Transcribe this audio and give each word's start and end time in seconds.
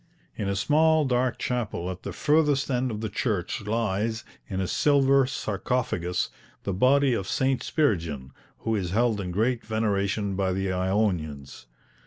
In 0.35 0.49
a 0.49 0.55
small 0.55 1.05
dark 1.05 1.37
chapel 1.37 1.91
at 1.91 2.01
the 2.01 2.11
furthest 2.11 2.71
end 2.71 2.89
of 2.89 3.01
the 3.01 3.07
church 3.09 3.61
lies, 3.67 4.23
in 4.47 4.59
a 4.59 4.65
silver 4.67 5.27
sarcophagus, 5.27 6.31
the 6.63 6.73
body 6.73 7.13
of 7.13 7.27
St. 7.27 7.61
Spiridion, 7.61 8.31
who 8.61 8.75
is 8.75 8.89
held 8.89 9.21
in 9.21 9.29
great 9.29 9.63
veneration 9.63 10.35
by 10.35 10.53
the 10.53 10.71
Ionians. 10.71 11.67